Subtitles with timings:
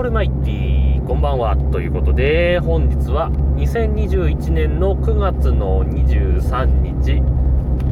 [0.00, 7.20] ールマイティこんばんはということで本日は2021年の9月の23日、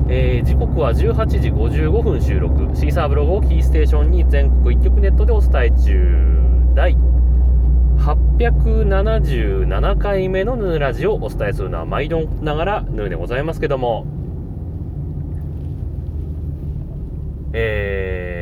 [0.08, 2.74] えー、時刻は18時55分収録。
[2.74, 6.72] シーサーブログをキーステーションに全国一曲ネットでお伝え中。
[6.74, 6.96] 第
[7.98, 14.06] 877回目のヌーラジオをお伝えするのは毎度ながらヌーでございますけども。
[17.52, 18.38] え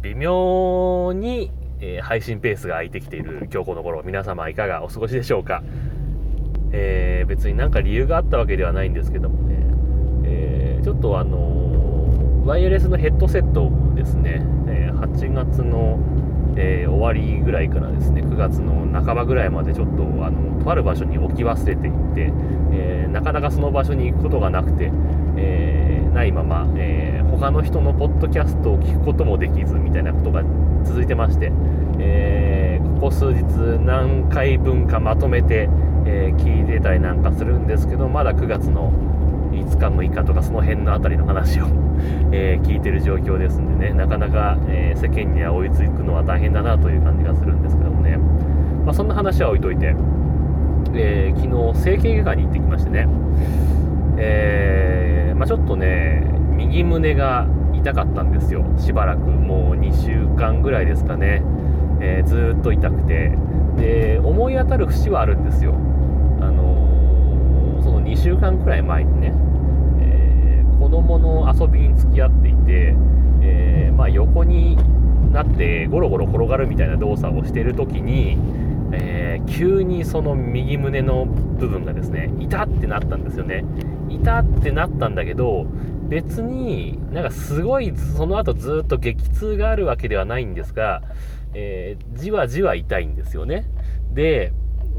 [0.00, 1.52] ー、微妙に
[1.84, 5.62] えー、配信ペースが空いてきている今日この頃皆様いかがお過ごしでしょうか、
[6.72, 9.56] えー、別になんか理由があったわけではないんですけどもね、
[10.24, 15.98] えー、ちょっとあのワイヤレスのヘッドセットをですね、え8月の、
[16.56, 22.32] え終わりぐらいからですね9月の半ばぐらいまでちょっとあのとある場所に置き忘れていって、
[22.72, 24.90] えなかなかその場所に行くことがなくて、
[25.38, 30.42] えないまま、え他の人のポッドキャストを聞くこともできずみたいなことが
[30.84, 31.50] 続いてまして、
[31.98, 33.42] えー、ここ数日
[33.84, 35.68] 何回分かまとめて、
[36.06, 38.92] えー、聞いてたりなんかするんですけどまだ9月の
[39.52, 41.66] 5日6日とかその辺の辺りの話を
[42.32, 48.16] え、聞いてる状況ですんでねなかなか、え世間には追いつくのは大変だなという感じがするんですけどもね、
[48.84, 49.94] まあ、そんな話は置いといて、
[50.94, 53.06] え昨日整形外科に行ってきましてね、
[54.18, 56.24] えまあ、ちょっとね
[56.56, 58.64] 右胸が痛かったんですよ。
[58.78, 59.20] しばらく。
[59.20, 61.42] もう2週間ぐらいですかね、
[62.00, 63.32] えー、ずっと痛くて。
[63.76, 65.74] で思い当たる節はあるんですよ。
[66.40, 69.32] あのー、その2週間くらい前にね、
[70.00, 72.94] えー、子供の遊びに付き合っていて、
[73.42, 74.76] えまあ、横に
[75.32, 78.38] なってゴロゴロ転がるみたいな動作をしてる時に、
[78.92, 83.64] え急にその右胸の部分がですね痛ってなったんですよね。
[84.08, 85.66] 痛ってなったんだけど
[86.08, 91.02] 別になんかすごいその後ずっと激痛があるわけではないんですが、
[91.54, 93.66] えー、じわじわ痛いんですよね。
[94.12, 94.52] で、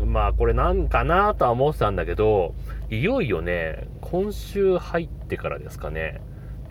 [0.06, 2.53] まあこれなんかなとは思ってたんだけど、
[2.89, 6.21] いよいよね、今週入ってからですかね、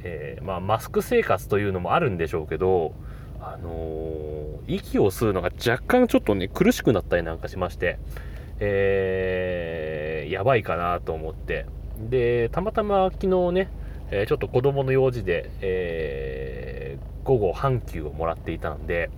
[0.03, 2.95] えー、まあマスク生活というのもあるんでしょうけど、
[3.41, 7.99] あのー、息を吸うのが若干ちょっとね、苦しくなったりなんかしまして、
[8.61, 11.67] えー、やばいかなと思って。
[12.11, 13.69] で、たまたま昨日ね、
[14.11, 19.11] え、ちょっと子供の用事で、え、午後半休をもらっていたんで、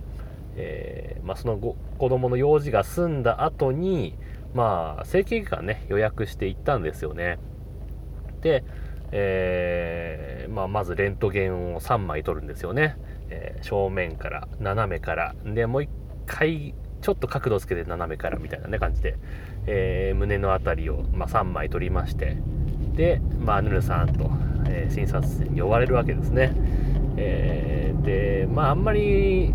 [0.57, 1.75] えー、まあ、その子
[2.09, 4.15] 供の用事が済んだ後に、
[4.53, 7.37] まあ、整形外科ね、予約して行ったんですよね。
[8.41, 8.63] で、
[9.11, 12.97] えー、まあ、まずレントゲンを3枚取るんですよね。
[13.29, 15.87] えー、正面から、斜めから、で、もう1
[16.25, 19.15] 回、ちょっと角度つけて斜めからみたいなね、感じで、
[19.67, 22.37] えー、胸の辺りを、まあ、3枚取りまして、
[22.95, 24.31] で、まあ、ヌルさんと、
[24.67, 26.53] え、診察室に呼ばれるわけですね。
[27.17, 29.53] えー、で、まあ、あんまり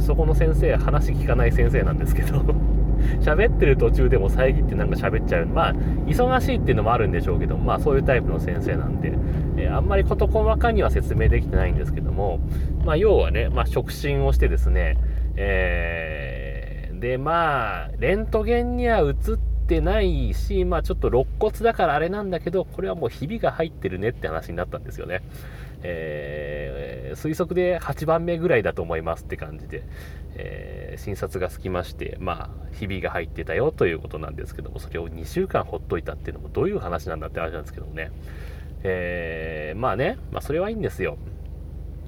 [0.00, 2.42] そこの先生、話聞かない先生なんですけど
[3.20, 5.46] 喋ってる途中でも遮ってなんか喋っちゃう。
[5.46, 5.74] まあ、
[6.06, 9.12] 忙しいっていうのもあるんでしょうけど、まあ、そういうタイプの先生なんで、
[9.56, 12.40] えー、あんまり事細かには説明できてないんですけども、
[12.84, 14.96] まあ、要はね、まあ、触診をしてですね、
[15.36, 19.14] えー、で、まあ、レントゲンには映っ
[19.68, 25.22] てないし、まあちょっと肋骨だからあれなんだけど、これはもうひびが入ってるねって話になったんですよね。
[25.82, 29.84] えー、推測で8番目ぐらいだと思いますって感じで、
[30.34, 38.10] えー、診察がつきまして、まあ、ひびが入ってたよということなんですけども、それを2週間ほっといたっていうのもどういう話なんだって話なんですけどもね。
[38.84, 41.18] えー、まあね、まあそれはいいんですよ。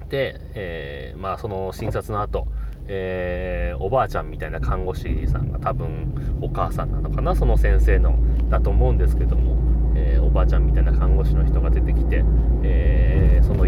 [0.09, 2.47] で、え、まあその診察の後、
[2.93, 9.57] えー、おばあちゃんみたいな看護師さんが多分お母さんなのかなその先生のだと思うんですけども、
[9.95, 12.25] えー、おばあちゃんみたいな看護師の人が出てきて、
[12.65, 13.10] えー、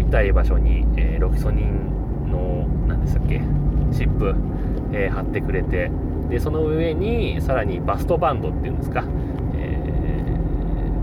[0.07, 3.41] 痛い場所に、えロキソニンの何でしたっけ
[3.91, 4.35] 湿布、
[4.93, 5.91] え貼ってくれて
[6.29, 9.03] でその上にさらにバストバンドっていうんですか、
[9.55, 9.77] え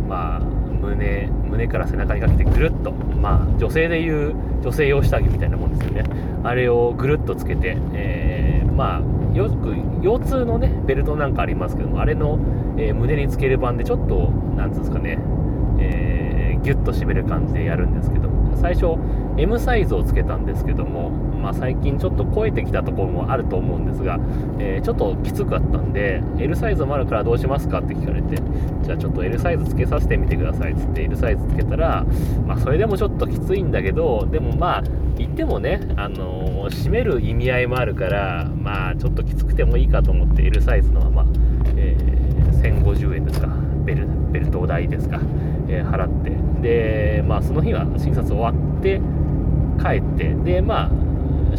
[0.09, 6.05] まあ胸胸から背中にかけてぐるっとまあ女性でいう女性用下着みたいなもんですよね。
[6.43, 12.39] あれをぐるっとつけて、えー、まあよく腰痛のねベルトなんかありますけどもあれの、
[12.79, 15.19] えー、胸につける版でちょっとなんつうんですかね、
[15.79, 18.40] えー、ギュッと締める感じでやるんですけども。
[18.57, 18.97] 最初
[19.37, 24.19] M サイズをつけたんですけども、まあ、最近ちょっと超えてきたところもあると思うんですが、
[24.59, 28.37] えー、ちょっときつかったんで L サイズもあるからどうしますかって聞かれて
[28.83, 32.05] じゃあちょっと L サイズつけさせてみてくださいっつって L サイズつけたら、
[32.47, 34.83] まあ、それでもちょっときついんだけどでもまあ
[35.17, 41.27] 言ってもね、あのー、締める意味合いもあるからまあちょっときつくてもいいかと思って L サイズのまま、
[41.77, 43.49] えー、1050円ですか
[43.85, 45.21] ベルベルト代ですか、
[45.69, 46.31] えー、払って
[46.61, 49.01] でまあその日は診察終わって
[49.81, 50.91] 帰ってでまあ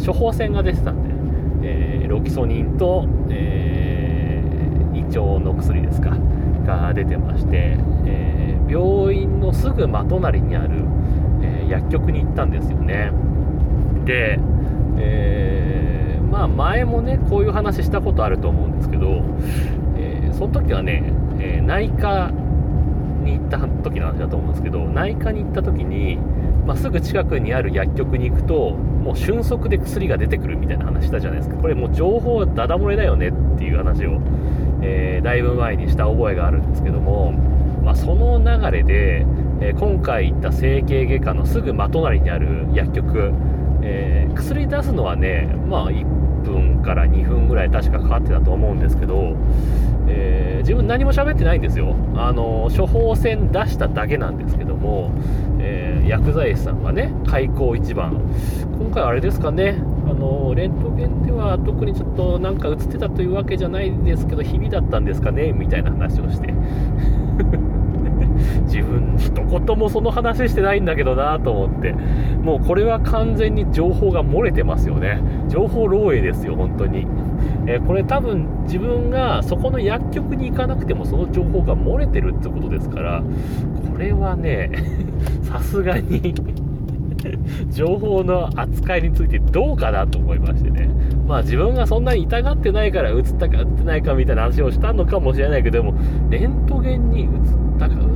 [0.04, 6.16] 処方箋が出てたんで、えー、ロキソニンと、えー、胃腸の薬ですか
[6.64, 7.76] が出てまして、
[8.06, 10.84] えー、病院のすぐ真隣にある、
[11.42, 13.10] え、薬局に行ったんですよね。
[14.04, 14.38] で、
[14.98, 19.22] え、まあ前もねこういう話したことあると思うんですけど、
[19.96, 22.30] えその時はね、え内科
[23.22, 26.16] に行った時の話だと思うんですけど内科に行った時に、
[26.66, 31.56] まあ、すぐ近くにある薬局に行くともう瞬足で薬が出てくるみたいな話したじゃないですか。
[31.56, 34.20] これもう情報はダダ漏れだよねっていう話を、
[34.82, 37.32] えー、だいぶ前にした覚えがあるんですけども、
[37.82, 39.26] まあ、その流れで、
[39.60, 43.32] えー、今回行った整形外科のすぐ真隣にある薬局、
[43.82, 46.04] えー、薬出すのはねまあ1
[46.42, 49.36] 分から2分ぐらい確かかかってたと思うんですけど
[50.14, 51.96] えー、自分何も喋ってないんですよ。
[52.14, 55.10] あの処方箋出しただけなんですけども、
[55.58, 58.20] えー、薬剤師さんがね開口一番。
[58.78, 59.82] 今回あれですかね。
[60.08, 66.52] あのレントゲンでは特にちょっとなんか映ってたというわけじゃないですけど日々だったんですかねみたいな話をして。
[68.64, 71.94] 自分一言もその話してないんだけどなと思って。
[72.42, 75.20] もうこれは完全に情報が漏れてますよね。
[75.48, 77.06] 情報漏洩ですよ本当に、
[77.66, 83.22] えー、これ多分自分がそこの薬局に行かなくてもその情報が漏れてるってことですから
[83.90, 84.72] これはね
[85.42, 86.34] さすがに
[87.70, 90.88] 情報の扱いについてどうかなと思いましてね。
[91.28, 95.94] まあ自分がそんなに痛がってないから映ったか映ってないかみたいな話をしたのかもしれないけども、
[96.30, 97.28] レントゲンに映っ
[97.78, 98.11] たか映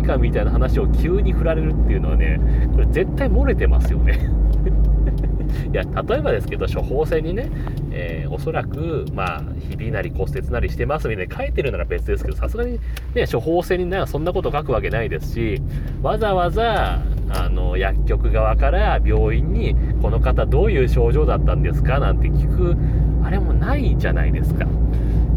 [0.00, 2.40] いかみたいな話を急に振られるっていうのはね、
[2.72, 4.18] これ絶対漏れてますよね。
[5.72, 7.50] いや、例えばですけど、処方箋にね、
[7.92, 12.78] えー、おそらく、まあ、ひびなり骨折なりしてますみたいな書いてるなら別ですけど、さすがに
[13.14, 15.62] ね、処方箋になそんなこと書くわけないですし、
[16.02, 22.76] わざわざ、あの、薬局側から病院に、この方どういう症状だったんですかなんて聞く、
[23.24, 24.66] あれもないじゃないですか。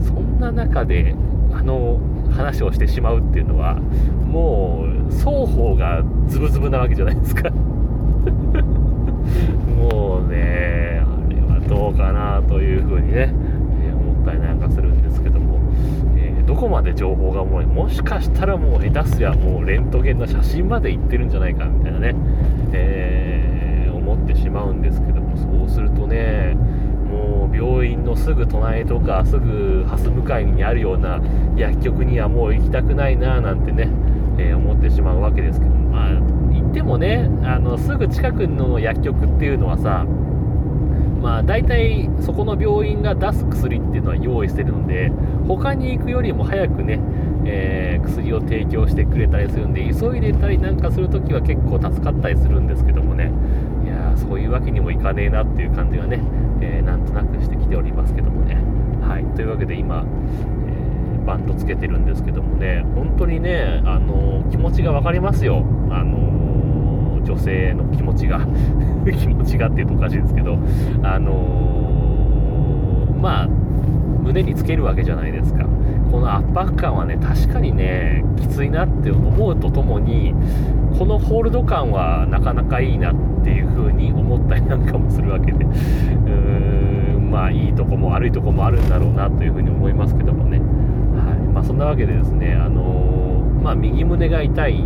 [0.01, 1.15] そんな中で、
[1.51, 1.99] あの、
[2.33, 7.49] 話をしてしまうっていうのは、もう、双方がズブズブなわけじゃないですか。
[9.77, 13.33] もうね、あれはどうかなというふうにね、
[13.83, 15.59] え、思ったりなんかするんですけども、
[16.17, 22.15] えー、どこまで情報がもう、もしかしたらもう下手すりゃもうレントゲンの写真までいってるんじゃないかみたいなね、
[22.73, 26.57] えー、思ってしまうんですけども、そうするとね、
[27.13, 31.21] もう病院のすぐ隣とかすぐ蓮向かいにあるような
[31.55, 33.87] 薬局にはもう行きたくないななんてね、
[34.37, 36.33] えー、思ってしまうわけですけどまあ
[36.73, 40.05] ってもねあのすぐ近くの薬局っていうのはさ
[41.21, 45.11] まあ大体そこの病院が出す薬っていうのは用意してるので
[45.47, 46.99] 他に行くよりも早くね、
[47.45, 53.31] えー、薬を提供してくれたりするんで急いでたりなんかするときは結構助かったりするんですけどもね
[54.17, 56.19] そういうわけにもいかねえなっていう感じがね、
[56.61, 58.57] えー、なんとなくしてきておりますけどもね。
[59.01, 59.25] はい。
[59.35, 60.05] というわけで今
[60.67, 65.65] え、バンドつけてるんですけどもね本当にねあの気持ちが分かりますよ。
[65.89, 68.39] あの女性の気持ちが。
[69.19, 70.57] 気持ちがっていうとおかしいですけど。
[71.03, 73.47] あの、まあ
[74.23, 75.62] 胸につけるわけじゃないですか。
[76.13, 80.31] この圧迫感はね確かにねきついなって思うとともに
[80.99, 90.59] このホールド感はなかなかいいなっていう風に思ったりなんかもするわけでうーんまあいいとこも悪いとこもあるんだろうなという風に思いますけどもね。
[90.59, 91.39] はい。
[91.51, 94.83] まあ、そんなわけでですねあのー、まあ右胸が痛い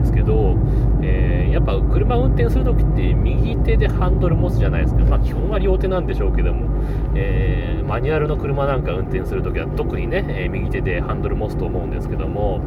[0.00, 0.56] ですけど、
[1.02, 6.68] えー、やっぱ車運転するときって右手でハンドル持つじゃないですか、まあ、基本は両手なんでしょうけども、
[7.14, 12.60] えー、マニュアルの車なんか運転するときは特にね、え右手でハンドル持つと思うんですけども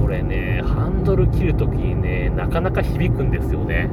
[0.00, 3.88] これねハンドル切るときにねなかなか響くんですよね、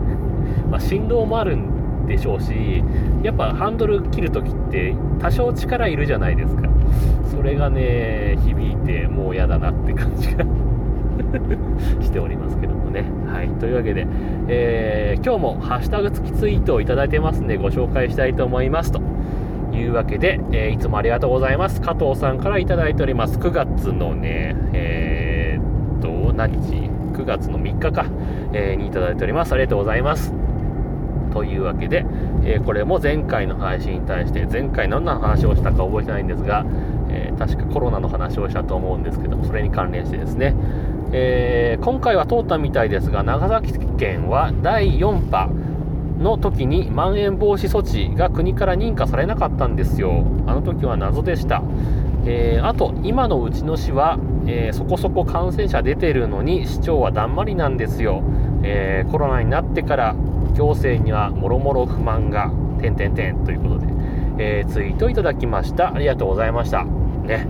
[0.69, 2.83] まあ、振動もあるんでしょうし
[3.23, 6.69] やっぱハンドル切るときって多少力いるじゃないですか。
[7.29, 10.43] それがね響いてもう嫌だなって感じが
[12.01, 13.05] しておりますけどもね。
[13.27, 13.49] はい。
[13.59, 14.07] というわけで、
[14.47, 18.91] えー、今日もハッシュタグ付きツイートをいただいてますんで、ご紹介したいと思います。
[18.91, 19.01] と
[19.73, 21.81] いうわけで、えー、いつもありがとうございます。
[21.81, 23.37] 加藤さんからいただいております。
[23.39, 28.05] 9月のね、えー、っと、何日 ?9 月の3日か、
[28.53, 29.53] えー、にいただいております。
[29.53, 30.33] ありがとうございます。
[31.31, 32.05] というわけで、
[32.43, 36.65] えー、これも前回の配信に対して、前回どんな話をしたか覚えてないんですが、
[37.09, 40.55] えー、確かコロナの話をしたと思うんですけども、それに関連してですね、
[41.11, 45.49] えー、今回は通ったみたいですが長崎県は第4波
[46.19, 50.25] の時にまん延防止措置が国から認可されなかったんですよ。
[50.47, 51.63] あの時は謎でした、
[52.25, 58.21] えー、あと今のうちの市は、えー、そこそこ感染者出てるのに市長はだんまりなんですよ、
[58.63, 60.15] えコロナになってから
[60.55, 62.51] 行政にはもろもろ不満が
[62.81, 63.89] 点々点ということで
[64.39, 65.93] え、ツイートいただきました。
[65.93, 66.85] ありがとうございました。
[66.85, 67.45] ね。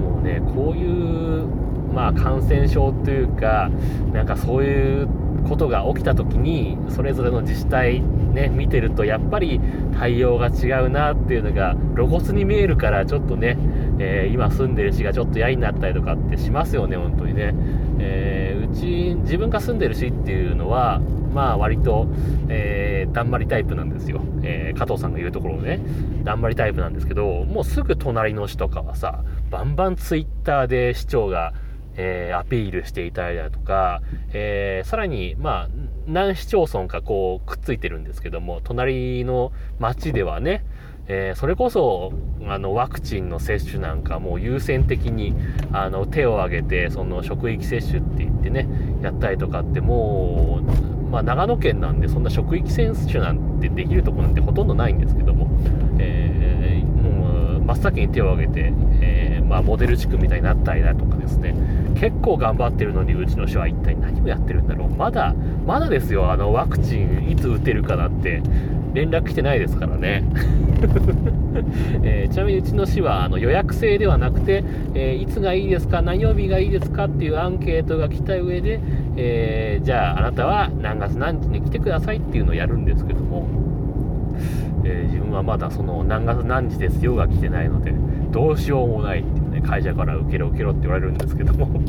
[0.00, 1.61] もうねこういう
[1.92, 3.70] まあ感染症というか
[4.12, 5.08] なんかそういう
[5.48, 9.60] ことが起きた時にそれぞれの自治体ね見てるとやっぱり
[9.98, 13.56] 対応が違うなっていうのが露骨に見えるからちょっとね、
[13.98, 17.54] えー、今住んでる市がちょっと嫌になったりとかってしますよね本当にね、
[17.98, 21.00] えー、うち自分が住んでる市っていうのは
[21.32, 22.08] まあ割と、
[22.48, 25.80] えー、だんまりタイプなんですよ、えー、加藤さんが言うところね。
[26.24, 31.52] だんまりタイプなんですけどもうすぐ隣の市とかはさバンバンツイッターで市長が
[31.96, 35.68] えー、アピールしていたりだとか、えー、さらに、まあ、
[36.06, 40.64] 何市町村かこうくっついてるんですけども、隣の町ではね、
[41.08, 42.12] えー、それこそ
[42.46, 45.34] あのワクチンの接種なんかも優先的に
[45.72, 48.68] あの手を挙げてその職域接種って言ってね
[49.02, 55.48] やったりとかってもう、まあ、長野県なんでそんな職域接種なんてできるとこなんてほとんどないんですけども、
[55.98, 61.54] えー、もう真っ先に手を挙げて、えー、まあ、モデル地区みたいになったりだとかですね
[61.94, 64.90] 結構頑張ってるのにうちの市は一体何をやってるんだろう。
[64.90, 65.34] まだ
[65.66, 66.30] まだですよ。
[66.30, 68.42] あのワクチンいつ打てるかなって。
[68.94, 70.22] 連絡来てないですからね、
[72.02, 78.80] えー、ちなみにうちの市はあの予約制ではなくて、えー、いつがいいですか何曜日がいいですかっていうアンケートが来た上で、
[79.16, 83.48] えー、じゃああなたは何月何日に来てくださいっていうのをやるんですけども、
[84.84, 87.94] え自分はまだその何月何日ですよが来てないので
[88.30, 91.80] どうしようもないって会社から受けろ受けろって言われるんですけども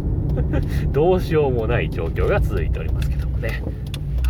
[0.91, 3.61] どうしようもない状況が続いておりますけどもね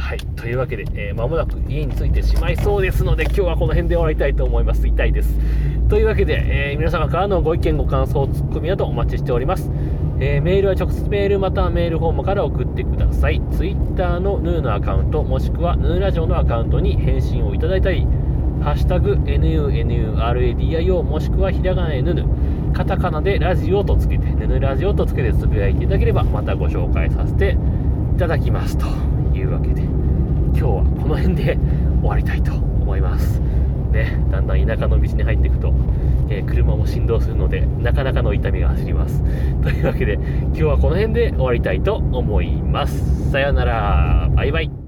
[0.04, 0.18] はい。
[0.36, 4.86] というわけで、えー、間もなく家に着いてしまいそうですので、今日はこの辺で終わりたいと思います。
[4.86, 5.40] 痛いです。
[5.88, 9.72] というわけで、えー、皆様からのご意見、ご感想、ツッコミなどお待ちしております。
[10.20, 13.42] えー、メールは直接メールまたはメールフォームから送ってください。
[13.52, 18.06] Twitter のヌーのアカウント、もしくはヌーラジオのアカウントに返信をいただいたり、
[18.62, 22.26] ハッシュタグ NUNURADIO もしくはひらがなでヌヌ、
[22.74, 27.56] カタカナでラジオとつけて、ヌヌラジオとつけてつぶやいていただければ、またご紹介させて
[28.16, 28.88] いただきますと
[29.36, 29.82] いうわけで。
[29.84, 31.58] 今日はこの辺で
[32.02, 33.40] 終わりたいと思います。
[33.92, 35.72] ね、だんだん田舎の道に入っていくと、
[36.30, 39.22] えー、車も振動するので、なかなかの痛みが走ります。
[39.62, 43.32] というわけで、今日はこの辺で終わりたいと思います。
[43.32, 44.30] さようなら。
[44.36, 44.83] バイバイ。